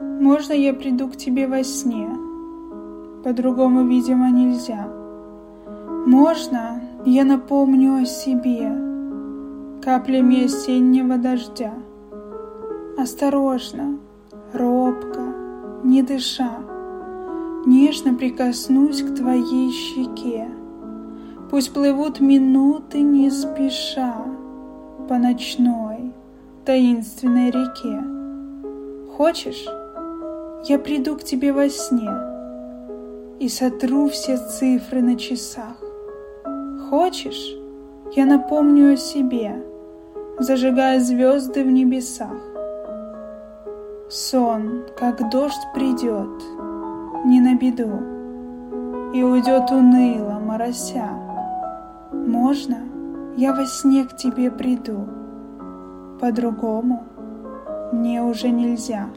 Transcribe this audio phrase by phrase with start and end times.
[0.00, 2.08] Можно я приду к тебе во сне?
[3.24, 4.88] По-другому, видимо, нельзя.
[6.06, 8.70] Можно я напомню о себе
[9.82, 11.72] каплями осеннего дождя?
[12.98, 13.98] Осторожно,
[14.52, 15.20] робко,
[15.84, 16.50] не дыша,
[17.66, 20.48] Нежно прикоснусь к твоей щеке.
[21.50, 24.14] Пусть плывут минуты не спеша
[25.08, 26.12] По ночной
[26.64, 28.19] таинственной реке.
[29.20, 29.66] Хочешь,
[30.64, 32.10] я приду к тебе во сне
[33.38, 35.76] И сотру все цифры на часах.
[36.88, 37.54] Хочешь,
[38.16, 39.62] я напомню о себе,
[40.38, 42.40] Зажигая звезды в небесах.
[44.08, 46.42] Сон, как дождь придет,
[47.26, 48.00] не на беду,
[49.12, 51.10] И уйдет уныло, морося.
[52.10, 52.78] Можно
[53.36, 55.06] я во сне к тебе приду?
[56.18, 57.04] По-другому
[57.92, 59.08] мне уже нельзя.